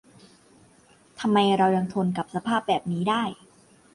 [1.19, 3.23] ทำไมเรายังทนกับสภาพแบบนี้ได้?